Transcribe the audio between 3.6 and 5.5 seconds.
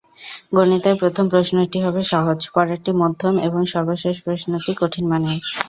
সর্বশেষ প্রশ্নটি কঠিন মানের।